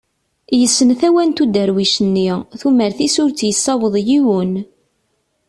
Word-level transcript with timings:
Yesssen 0.59 0.89
tawant 0.99 1.43
uderwic 1.43 1.95
nni 2.05 2.27
tumert-is 2.59 3.15
ur 3.23 3.31
tt-yessaweḍ 3.31 3.95
yiwen. 4.07 4.53